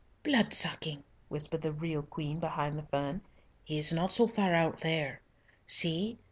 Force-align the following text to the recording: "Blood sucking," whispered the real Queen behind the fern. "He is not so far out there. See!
"Blood 0.23 0.51
sucking," 0.51 1.03
whispered 1.29 1.61
the 1.61 1.71
real 1.71 2.01
Queen 2.01 2.39
behind 2.39 2.75
the 2.75 2.81
fern. 2.81 3.21
"He 3.63 3.77
is 3.77 3.93
not 3.93 4.11
so 4.11 4.25
far 4.25 4.55
out 4.55 4.79
there. 4.79 5.21
See! 5.67 6.17